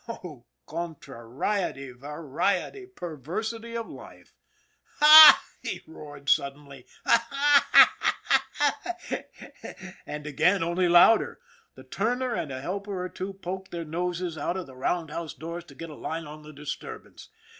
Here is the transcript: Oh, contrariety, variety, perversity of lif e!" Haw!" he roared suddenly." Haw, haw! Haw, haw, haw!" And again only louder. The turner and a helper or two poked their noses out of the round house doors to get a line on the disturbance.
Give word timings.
Oh, 0.07 0.45
contrariety, 0.65 1.91
variety, 1.91 2.87
perversity 2.87 3.77
of 3.77 3.87
lif 3.87 4.29
e!" 4.29 4.55
Haw!" 4.99 5.43
he 5.61 5.81
roared 5.85 6.27
suddenly." 6.27 6.87
Haw, 7.05 7.23
haw! 7.29 7.61
Haw, 8.01 8.41
haw, 8.53 8.93
haw!" 9.09 9.49
And 10.07 10.25
again 10.25 10.63
only 10.63 10.89
louder. 10.89 11.39
The 11.75 11.83
turner 11.83 12.33
and 12.33 12.51
a 12.51 12.61
helper 12.61 12.99
or 13.03 13.09
two 13.09 13.31
poked 13.33 13.69
their 13.69 13.85
noses 13.85 14.39
out 14.39 14.57
of 14.57 14.65
the 14.65 14.75
round 14.75 15.11
house 15.11 15.35
doors 15.35 15.65
to 15.65 15.75
get 15.75 15.91
a 15.91 15.95
line 15.95 16.25
on 16.25 16.41
the 16.41 16.51
disturbance. 16.51 17.29